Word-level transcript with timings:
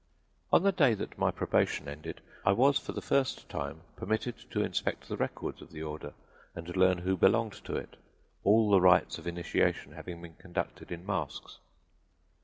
On 0.51 0.63
the 0.63 0.71
day 0.71 0.95
that 0.95 1.19
my 1.19 1.29
probation 1.29 1.87
ended 1.87 2.21
I 2.43 2.53
was 2.53 2.79
for 2.79 2.91
the 2.91 3.03
first 3.03 3.47
time 3.49 3.81
permitted 3.95 4.33
to 4.49 4.63
inspect 4.63 5.07
the 5.07 5.15
records 5.15 5.61
of 5.61 5.69
the 5.71 5.83
order 5.83 6.13
and 6.55 6.75
learn 6.75 6.97
who 6.97 7.15
belonged 7.15 7.63
to 7.65 7.75
it 7.75 7.97
all 8.43 8.71
the 8.71 8.81
rites 8.81 9.19
of 9.19 9.27
initiation 9.27 9.91
having 9.91 10.19
been 10.23 10.37
conducted 10.39 10.91
in 10.91 11.05
masks. 11.05 11.59